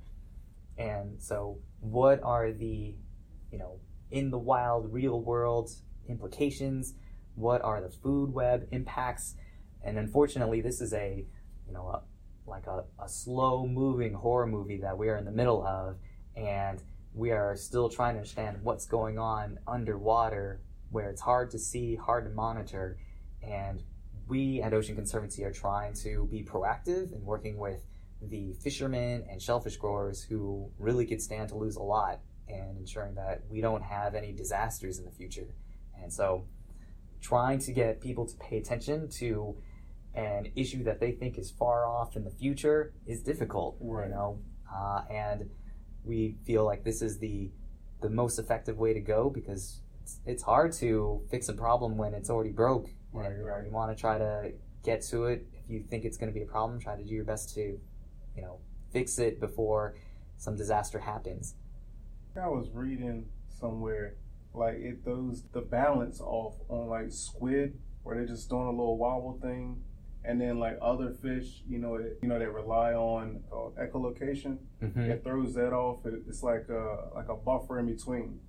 [0.78, 2.94] And so, what are the,
[3.50, 3.80] you know,
[4.12, 5.70] in the wild, real world
[6.08, 6.94] implications?
[7.34, 9.34] What are the food web impacts?
[9.82, 11.24] And unfortunately, this is a,
[11.66, 12.02] you know, a,
[12.46, 15.96] like a, a slow moving horror movie that we are in the middle of
[16.36, 16.82] and
[17.14, 20.60] we are still trying to understand what's going on underwater
[20.90, 22.98] where it's hard to see hard to monitor
[23.42, 23.82] and
[24.28, 27.84] we at ocean conservancy are trying to be proactive in working with
[28.22, 33.14] the fishermen and shellfish growers who really could stand to lose a lot and ensuring
[33.14, 35.54] that we don't have any disasters in the future
[36.02, 36.46] and so
[37.20, 39.56] trying to get people to pay attention to
[40.14, 43.76] an issue that they think is far off in the future is difficult.
[43.80, 44.08] Right.
[44.08, 44.38] You know,
[44.74, 45.50] uh, and
[46.04, 47.50] we feel like this is the
[48.00, 52.14] the most effective way to go because it's, it's hard to fix a problem when
[52.14, 52.88] it's already broke.
[53.12, 53.64] Right, and right.
[53.64, 55.46] you want to try to get to it.
[55.52, 57.60] If you think it's going to be a problem, try to do your best to,
[57.60, 58.58] you know,
[58.92, 59.96] fix it before
[60.38, 61.54] some disaster happens.
[62.40, 64.14] I was reading somewhere
[64.52, 68.96] like it throws the balance off on like squid where they're just doing a little
[68.96, 69.82] wobble thing,
[70.24, 74.58] and then like other fish, you know, it, you know, they rely on uh, echolocation.
[74.82, 75.00] Mm-hmm.
[75.02, 76.04] It throws that off.
[76.06, 78.40] It, it's like a like a buffer in between,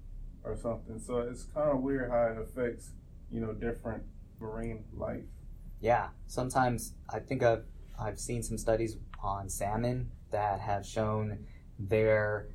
[0.43, 0.99] or something.
[0.99, 2.91] So it's kind of weird how it affects
[3.29, 4.03] you know different
[4.39, 5.23] marine life.
[5.79, 7.65] Yeah, sometimes I think I've
[7.99, 11.45] I've seen some studies on salmon that have shown
[11.77, 12.47] their,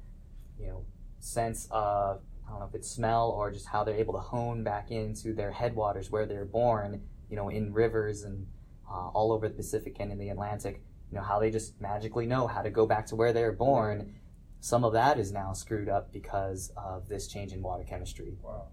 [0.59, 0.85] you know,
[1.19, 4.63] sense of I don't know if it's smell or just how they're able to hone
[4.63, 8.47] back into their headwaters where they're born, you know, in rivers and
[8.89, 10.81] uh, all over the Pacific and in the Atlantic.
[11.11, 13.53] You know how they just magically know how to go back to where they were
[13.53, 14.15] born.
[14.61, 18.35] Some of that is now screwed up because of this change in water chemistry.
[18.43, 18.69] Wow.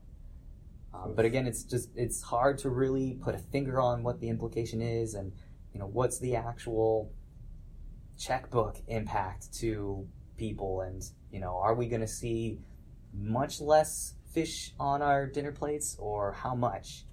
[0.94, 4.30] Um, but again, it's just it's hard to really put a finger on what the
[4.30, 5.32] implication is, and
[5.74, 7.12] you know what's the actual
[8.18, 10.08] checkbook impact to
[10.38, 12.60] people and you know are we going to see
[13.14, 17.06] much less fish on our dinner plates or how much.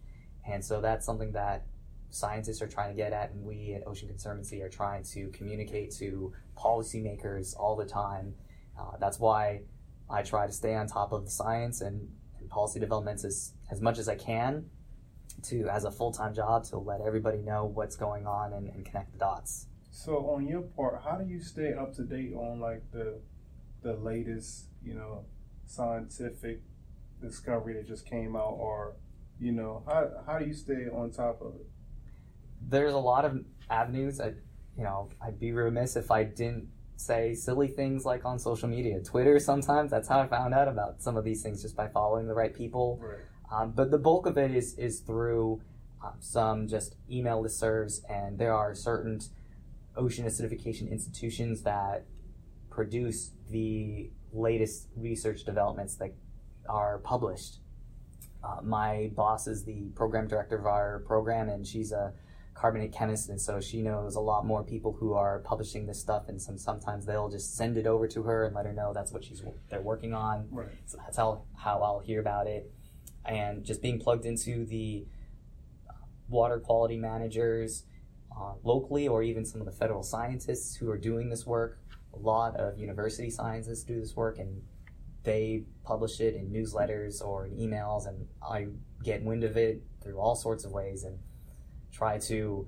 [0.48, 1.66] And so that's something that
[2.10, 5.92] scientists are trying to get at and we at ocean conservancy are trying to communicate
[5.92, 8.34] to policymakers all the time.
[8.78, 9.60] Uh, that's why
[10.08, 12.08] i try to stay on top of the science and,
[12.40, 14.64] and policy developments as, as much as i can
[15.42, 19.12] to as a full-time job to let everybody know what's going on and, and connect
[19.12, 19.66] the dots.
[19.90, 23.20] So on your part, how do you stay up to date on like the
[23.82, 25.24] the latest, you know,
[25.70, 26.60] scientific
[27.22, 28.96] discovery that just came out, or
[29.38, 31.66] you know, how how do you stay on top of it?
[32.68, 34.20] There's a lot of avenues.
[34.20, 34.28] I,
[34.76, 39.00] you know, I'd be remiss if I didn't say silly things like on social media,
[39.00, 39.38] Twitter.
[39.38, 42.34] Sometimes that's how I found out about some of these things just by following the
[42.34, 43.00] right people.
[43.02, 43.18] Right.
[43.52, 45.62] Um, but the bulk of it is is through
[46.04, 49.20] um, some just email listservs, and there are certain
[49.96, 52.04] ocean acidification institutions that
[52.70, 56.12] produce the latest research developments that
[56.68, 57.58] are published.
[58.42, 62.12] Uh, my boss is the program director of our program, and she's a
[62.54, 66.28] carbonate chemist, and so she knows a lot more people who are publishing this stuff.
[66.28, 69.12] And some sometimes they'll just send it over to her and let her know that's
[69.12, 70.48] what she's they're working on.
[70.50, 70.68] Right.
[70.86, 72.70] So that's how how I'll hear about it,
[73.24, 75.06] and just being plugged into the
[75.88, 75.92] uh,
[76.28, 77.84] water quality managers
[78.34, 81.78] uh, locally or even some of the federal scientists who are doing this work.
[82.20, 84.62] A lot of university scientists do this work and
[85.22, 88.68] they publish it in newsletters or in emails, and I
[89.02, 91.18] get wind of it through all sorts of ways and
[91.92, 92.66] try to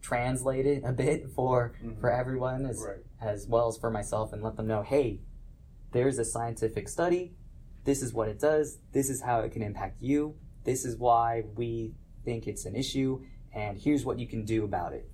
[0.00, 2.00] translate it a bit for mm-hmm.
[2.00, 2.98] for everyone as right.
[3.20, 5.20] as well as for myself and let them know, hey,
[5.92, 7.32] there's a scientific study.
[7.84, 8.78] This is what it does.
[8.92, 10.36] This is how it can impact you.
[10.64, 13.22] This is why we think it's an issue
[13.54, 15.08] and here's what you can do about it.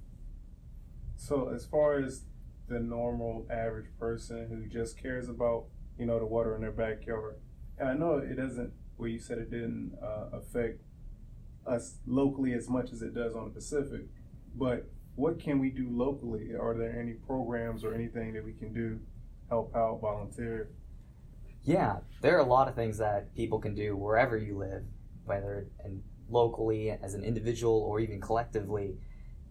[1.17, 2.25] So, as far as
[2.71, 5.67] the normal average person who just cares about,
[5.99, 7.35] you know, the water in their backyard,
[7.79, 10.81] and I know it doesn't, well, you said it didn't uh, affect
[11.67, 14.07] us locally as much as it does on the Pacific,
[14.55, 16.55] but what can we do locally?
[16.59, 19.01] Are there any programs or anything that we can do,
[19.49, 20.71] help out, volunteer?
[21.65, 24.85] Yeah, there are a lot of things that people can do wherever you live,
[25.27, 28.97] whether in locally as an individual or even collectively.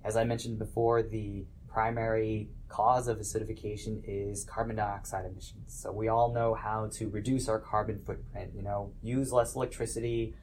[0.04, 5.74] As I mentioned before, the primary cause of acidification is carbon dioxide emissions.
[5.82, 10.36] So we all know how to reduce our carbon footprint, you know, use less electricity,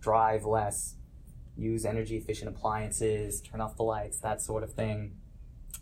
[0.00, 0.96] drive less,
[1.56, 5.16] use energy efficient appliances, turn off the lights, that sort of thing.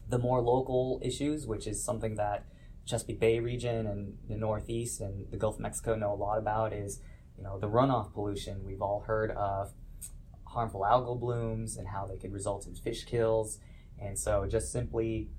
[0.09, 2.45] The more local issues, which is something that
[2.85, 6.73] Chesapeake Bay region and the Northeast and the Gulf of Mexico know a lot about
[6.73, 7.01] is,
[7.37, 8.65] you know, the runoff pollution.
[8.65, 9.73] We've all heard of
[10.45, 13.59] harmful algal blooms and how they could result in fish kills.
[13.99, 15.31] And so just simply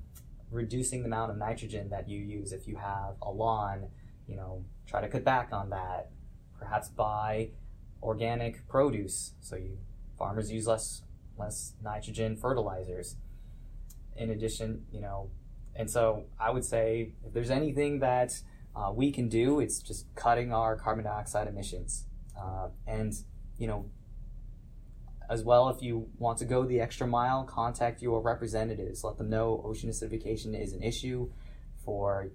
[0.51, 3.87] reducing the amount of nitrogen that you use if you have a lawn,
[4.27, 6.11] you know, try to cut back on that.
[6.57, 7.49] Perhaps buy
[8.01, 9.77] organic produce so you
[10.17, 11.03] farmers use less
[11.37, 13.15] less nitrogen fertilizers.
[14.15, 15.29] In addition, you know,
[15.75, 18.33] and so I would say if there's anything that
[18.75, 22.05] uh, we can do, it's just cutting our carbon dioxide emissions.
[22.39, 23.13] Uh, and
[23.57, 23.85] you know,
[25.29, 29.03] as well, if you want to go the extra mile, contact your representatives.
[29.03, 31.29] Let them know ocean acidification is an issue
[31.83, 32.29] for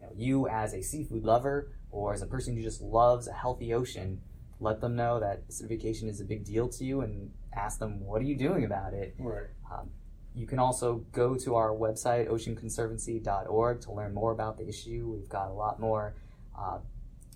[0.00, 3.32] you, know, you as a seafood lover or as a person who just loves a
[3.32, 4.20] healthy ocean.
[4.60, 8.20] Let them know that acidification is a big deal to you and ask them, what
[8.22, 9.14] are you doing about it?
[9.18, 9.46] Right.
[9.70, 9.90] Um,
[10.34, 15.12] you can also go to our website, oceanconservancy.org, to learn more about the issue.
[15.14, 16.14] We've got a lot more,
[16.58, 16.78] uh,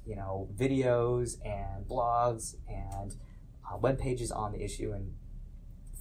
[0.06, 3.14] you know, videos and blogs and
[3.72, 5.14] uh, web pages on the issue, and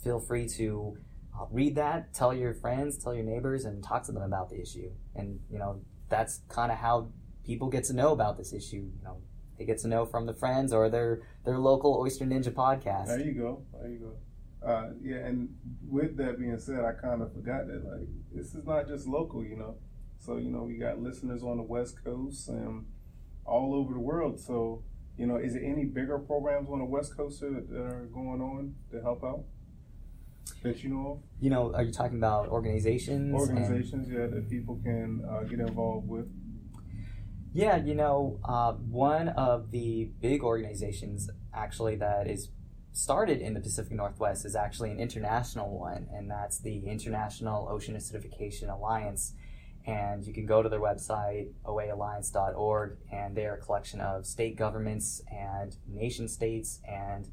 [0.04, 0.98] feel free to
[1.40, 4.60] uh, read that, tell your friends, tell your neighbors, and talk to them about the
[4.60, 4.92] issue.
[5.16, 7.10] And you know that's kind of how
[7.46, 8.90] people get to know about this issue.
[8.98, 9.22] You know,
[9.58, 13.08] they get to know from the friends or their their local Oyster Ninja podcast.
[13.08, 13.64] There you go.
[13.80, 14.68] There you go.
[14.68, 15.50] Uh, yeah, and
[15.88, 19.44] with that being said, I kind of forgot that like this is not just local,
[19.44, 19.76] you know.
[20.20, 22.86] So you know we got listeners on the West Coast and
[23.46, 24.40] all over the world.
[24.40, 24.84] So
[25.18, 28.42] you know, is there any bigger programs on the West Coast that, that are going
[28.42, 29.44] on to help out
[30.64, 31.20] that you know of?
[31.40, 33.34] You know, are you talking about organizations?
[33.34, 36.28] Organizations, and, yeah, that people can uh, get involved with.
[37.54, 42.50] Yeah, you know, uh, one of the big organizations actually that is
[42.94, 47.96] started in the Pacific Northwest is actually an international one, and that's the International Ocean
[47.96, 49.34] Acidification Alliance
[49.86, 55.22] and you can go to their website oaalliance.org and they're a collection of state governments
[55.32, 57.30] and nation states and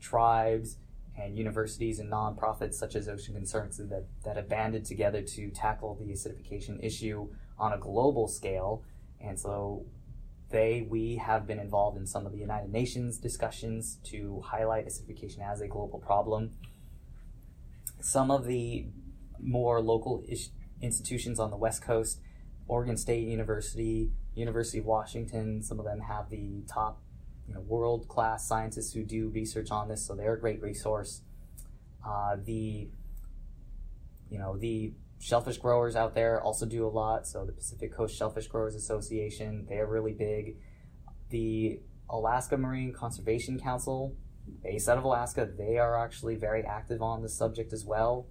[0.00, 0.76] tribes
[1.16, 5.96] and universities and nonprofits such as Ocean Conservancy that, that have banded together to tackle
[5.96, 8.82] the acidification issue on a global scale.
[9.20, 9.84] And so
[10.50, 15.40] they, we have been involved in some of the United Nations discussions to highlight acidification
[15.40, 16.50] as a global problem.
[18.00, 18.86] Some of the
[19.38, 20.50] more local ish-
[20.82, 22.20] institutions on the West Coast,
[22.68, 27.00] Oregon State University, University of Washington, some of them have the top
[27.46, 31.22] you know, world class scientists who do research on this, so they're a great resource.
[32.06, 32.88] Uh, the
[34.30, 37.26] you know the shellfish growers out there also do a lot.
[37.26, 40.56] So the Pacific Coast Shellfish Growers Association, they're really big.
[41.30, 44.14] The Alaska Marine Conservation Council,
[44.62, 48.26] based out of Alaska, they are actually very active on this subject as well.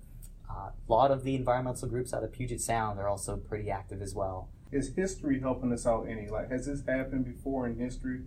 [0.49, 4.01] Uh, a lot of the environmental groups out of Puget Sound are also pretty active
[4.01, 4.49] as well.
[4.71, 6.27] Is history helping us out any?
[6.27, 8.21] Like, has this happened before in history?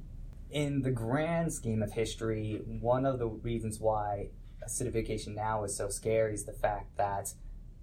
[0.50, 4.28] In the grand scheme of history, one of the reasons why
[4.66, 7.34] acidification now is so scary is the fact that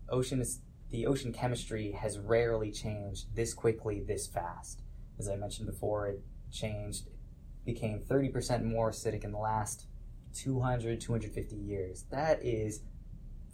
[0.10, 0.60] ocean is,
[0.92, 4.82] the ocean chemistry has rarely changed this quickly, this fast.
[5.18, 6.22] As I mentioned before, it
[6.52, 7.08] changed,
[7.66, 9.86] became 30% more acidic in the last
[10.34, 12.06] 200, 250 years.
[12.12, 12.82] That is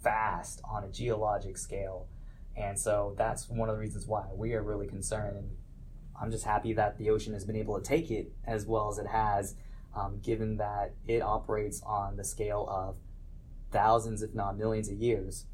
[0.06, 2.06] fast on a geologic scale.
[2.56, 5.36] And so that's one of the reasons why we are really concerned.
[5.36, 5.50] And
[6.20, 8.98] I'm just happy that the ocean has been able to take it as well as
[8.98, 9.56] it has,
[9.96, 12.98] um, given that it operates on the scale of
[13.72, 15.46] thousands, if not millions of years.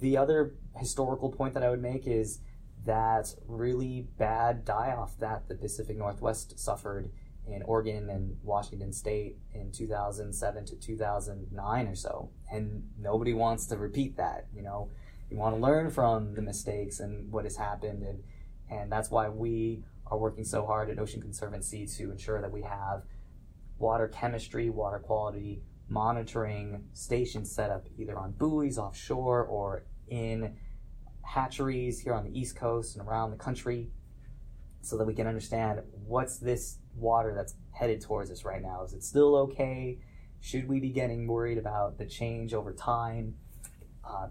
[0.00, 2.40] The other historical point that I would make is
[2.84, 7.10] that really bad die off that the Pacific Northwest suffered
[7.50, 12.30] in Oregon and Washington State in 2007 to 2009 or so.
[12.50, 14.46] And nobody wants to repeat that.
[14.54, 14.90] You know,
[15.30, 18.02] you want to learn from the mistakes and what has happened.
[18.02, 18.22] And,
[18.70, 22.62] and that's why we are working so hard at Ocean Conservancy to ensure that we
[22.62, 23.02] have
[23.78, 30.56] water chemistry, water quality monitoring stations set up either on buoys offshore or in
[31.22, 33.90] hatcheries here on the East Coast and around the country
[34.82, 38.82] so that we can understand what's this water that's headed towards us right now.
[38.84, 39.98] Is it still okay?
[40.40, 43.34] Should we be getting worried about the change over time?
[44.04, 44.28] Uh,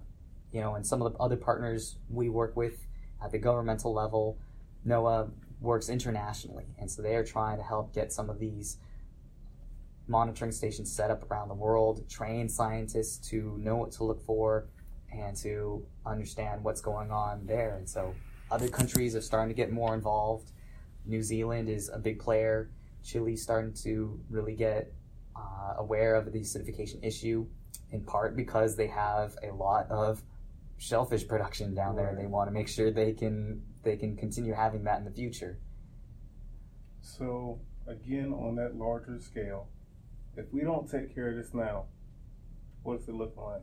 [0.52, 2.88] you know, and some of the other partners we work with
[3.24, 4.38] at the governmental level,
[4.88, 5.30] NOAA
[5.62, 8.78] works internationally, and so they are trying to help get some of these
[10.08, 14.68] monitoring stations set up around the world, train scientists to know what to look for
[15.12, 17.76] and to understand what's going on there.
[17.76, 18.16] And so
[18.52, 20.52] other countries are starting to get more involved.
[21.06, 22.70] New Zealand is a big player.
[23.04, 24.91] Chile's starting to really get
[25.36, 27.47] uh, aware of the acidification issue,
[27.91, 30.22] in part because they have a lot of
[30.78, 32.16] shellfish production down there.
[32.18, 35.60] They want to make sure they can they can continue having that in the future.
[37.02, 39.68] So again, on that larger scale,
[40.36, 41.86] if we don't take care of this now,
[42.84, 43.62] what's it looking like?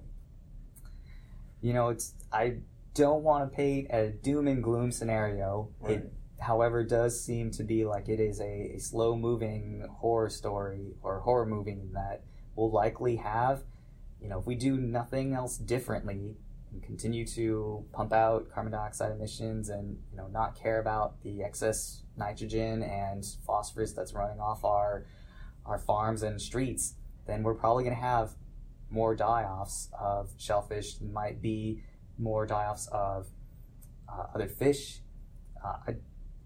[1.61, 2.59] You know, it's I
[2.97, 5.71] don't want to paint a doom and gloom scenario.
[5.81, 5.99] Right.
[5.99, 10.95] It, however, does seem to be like it is a, a slow moving horror story
[11.03, 12.25] or horror movie that
[12.57, 13.63] will likely have,
[14.21, 16.37] you know, if we do nothing else differently
[16.73, 21.43] and continue to pump out carbon dioxide emissions and, you know, not care about the
[21.43, 25.07] excess nitrogen and phosphorus that's running off our
[25.67, 26.95] our farms and streets,
[27.27, 28.35] then we're probably going to have
[28.89, 31.01] more die-offs of shellfish.
[31.01, 31.83] Might be
[32.19, 33.27] more die-offs of
[34.09, 35.01] uh, other fish.
[35.65, 35.95] Uh, I,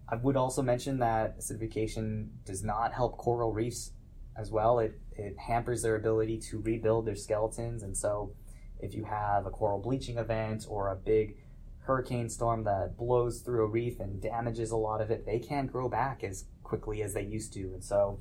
[0.09, 3.91] I would also mention that acidification does not help coral reefs
[4.37, 4.79] as well.
[4.79, 7.83] It, it hampers their ability to rebuild their skeletons.
[7.83, 8.33] And so,
[8.79, 11.37] if you have a coral bleaching event or a big
[11.79, 15.71] hurricane storm that blows through a reef and damages a lot of it, they can't
[15.71, 17.61] grow back as quickly as they used to.
[17.73, 18.19] And so,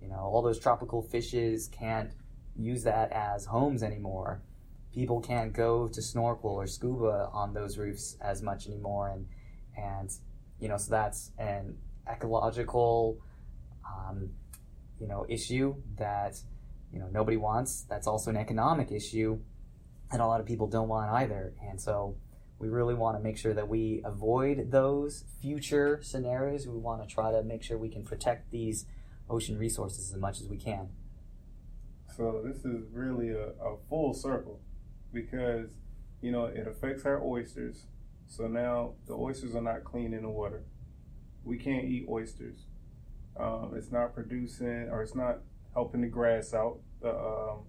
[0.00, 2.10] you know, all those tropical fishes can't
[2.56, 4.42] use that as homes anymore.
[4.94, 9.26] People can't go to snorkel or scuba on those reefs as much anymore, and
[9.76, 10.10] and
[10.60, 11.76] you know, so that's an
[12.10, 13.18] ecological,
[13.86, 14.30] um,
[15.00, 16.36] you know, issue that
[16.92, 17.86] you know nobody wants.
[17.88, 19.38] That's also an economic issue,
[20.10, 21.54] and a lot of people don't want either.
[21.68, 22.16] And so,
[22.58, 26.66] we really want to make sure that we avoid those future scenarios.
[26.66, 28.86] We want to try to make sure we can protect these
[29.28, 30.90] ocean resources as much as we can.
[32.16, 34.60] So this is really a, a full circle
[35.12, 35.70] because
[36.20, 37.86] you know it affects our oysters.
[38.26, 40.64] So now the oysters are not clean in the water.
[41.44, 42.66] We can't eat oysters.
[43.38, 45.38] Um, it's not producing or it's not
[45.74, 46.78] helping the grass out.
[47.00, 47.64] The um,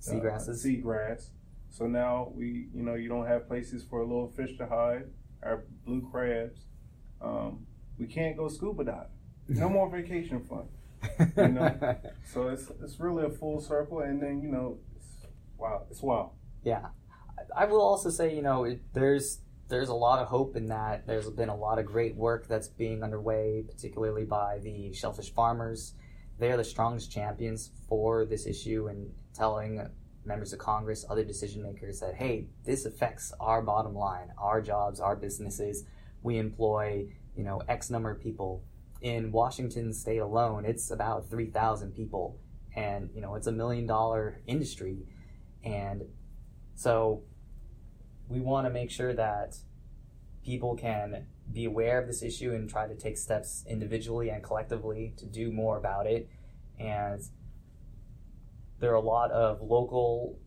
[0.00, 0.48] seagrasses.
[0.48, 1.28] Uh, seagrass.
[1.70, 5.04] So now we, you know, you don't have places for a little fish to hide.
[5.42, 6.60] Our blue crabs.
[7.20, 7.66] Um,
[7.98, 9.06] we can't go scuba dive.
[9.48, 10.68] No more vacation fun.
[11.36, 11.96] You know,
[12.32, 15.26] so it's it's really a full circle, and then you know, it's
[15.58, 16.30] wow, it's wild.
[16.64, 16.88] Yeah,
[17.56, 21.06] I will also say you know it, there's there's a lot of hope in that.
[21.06, 25.94] There's been a lot of great work that's being underway, particularly by the shellfish farmers.
[26.38, 29.88] They're the strongest champions for this issue and telling
[30.26, 35.00] members of Congress, other decision makers that, hey, this affects our bottom line, our jobs,
[35.00, 35.84] our businesses.
[36.22, 37.06] We employ,
[37.36, 38.64] you know, X number of people.
[39.00, 42.38] In Washington state alone, it's about 3,000 people.
[42.74, 45.04] And, you know, it's a million dollar industry.
[45.62, 46.02] And
[46.74, 47.22] so
[48.28, 49.56] we want to make sure that
[50.44, 55.14] people can be aware of this issue and try to take steps individually and collectively
[55.16, 56.28] to do more about it.
[56.78, 57.20] And
[58.80, 60.38] there are a lot of local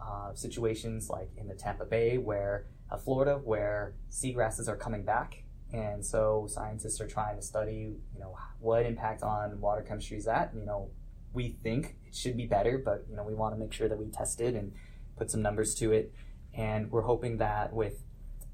[0.00, 5.42] uh, situations, like in the Tampa Bay, where uh, Florida, where seagrasses are coming back,
[5.72, 10.24] and so scientists are trying to study, you know, what impact on water chemistry is
[10.26, 10.52] that.
[10.54, 10.90] You know,
[11.32, 13.98] we think it should be better, but you know, we want to make sure that
[13.98, 14.72] we test it and
[15.16, 16.12] put some numbers to it.
[16.54, 18.04] And we're hoping that with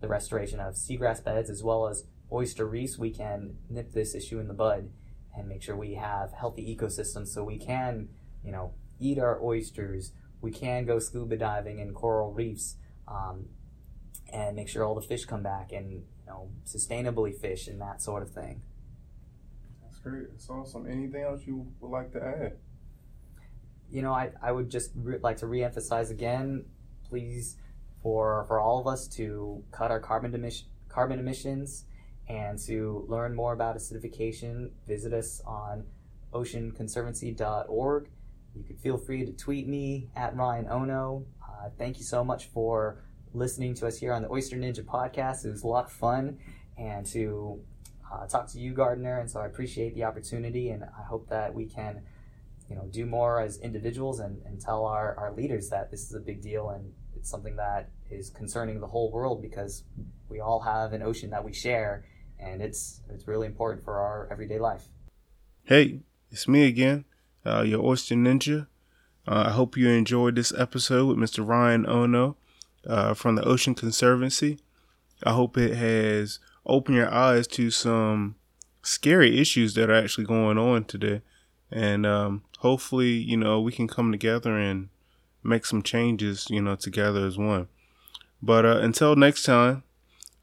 [0.01, 4.39] the restoration of seagrass beds as well as oyster reefs, we can nip this issue
[4.39, 4.91] in the bud
[5.37, 8.09] and make sure we have healthy ecosystems so we can,
[8.45, 10.13] you know, eat our oysters.
[10.41, 13.47] We can go scuba diving in coral reefs um,
[14.33, 18.03] and make sure all the fish come back and, you know, sustainably fish and that
[18.03, 18.63] sort of thing.
[19.83, 20.31] That's great.
[20.31, 20.87] That's awesome.
[20.87, 22.57] Anything else you would like to add?
[23.93, 26.65] You know, I, I would just re- like to reemphasize again,
[27.09, 27.57] please
[28.03, 31.85] for for all of us to cut our carbon emission carbon emissions
[32.29, 35.85] and to learn more about acidification, visit us on
[36.33, 38.09] oceanconservancy.org.
[38.55, 41.25] You can feel free to tweet me at Ryan Ono.
[41.43, 43.03] Uh, thank you so much for
[43.35, 45.45] listening to us here on the Oyster Ninja podcast.
[45.45, 46.39] It was a lot of fun
[46.79, 47.61] and to
[48.13, 49.19] uh, talk to you, Gardner.
[49.21, 52.03] And so I appreciate the opportunity and I hope that we can,
[52.73, 56.15] you know, do more as individuals and, and tell our, our leaders that this is
[56.15, 59.85] a big deal and it's something that is concerning the whole world because
[60.31, 62.05] we all have an ocean that we share,
[62.41, 64.85] and it's it's really important for our everyday life.
[65.65, 66.01] Hey,
[66.31, 67.05] it's me again,
[67.45, 68.69] uh, your oyster ninja.
[69.29, 71.47] Uh, I hope you enjoyed this episode with Mr.
[71.47, 72.37] Ryan Ono
[72.87, 74.59] uh, from the Ocean Conservancy.
[75.23, 78.37] I hope it has opened your eyes to some
[78.83, 81.21] scary issues that are actually going on today.
[81.71, 84.89] And um, hopefully, you know, we can come together and
[85.43, 87.69] make some changes, you know, together as one.
[88.41, 89.83] But uh, until next time,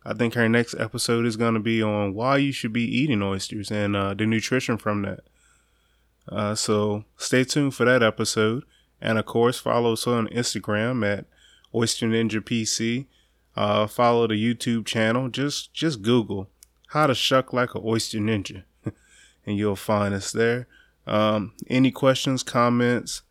[0.06, 3.22] I think our next episode is going to be on why you should be eating
[3.22, 5.22] oysters and uh, the nutrition from that.
[6.28, 8.64] Uh, so stay tuned for that episode.
[9.02, 11.26] And of course, follow us on Instagram at
[11.74, 13.08] Oyster Ninja PC.
[13.56, 15.30] Uh, follow the YouTube channel.
[15.30, 16.50] Just just Google
[16.90, 18.64] how to shuck like an oyster ninja,
[19.46, 20.68] and you'll find us there.
[21.08, 23.24] Um, any questions, comments,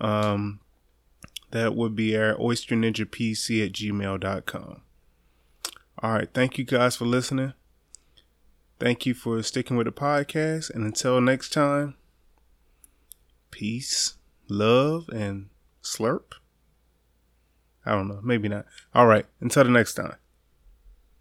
[0.00, 0.60] um,
[1.50, 4.82] that would be our oysterninjapc at gmail.com.
[6.02, 6.28] All right.
[6.32, 7.54] Thank you guys for listening.
[8.78, 10.70] Thank you for sticking with the podcast.
[10.74, 11.94] And until next time,
[13.50, 14.14] peace,
[14.48, 15.48] love, and
[15.82, 16.34] slurp.
[17.86, 18.20] I don't know.
[18.22, 18.66] Maybe not.
[18.94, 19.24] All right.
[19.40, 20.16] Until the next time.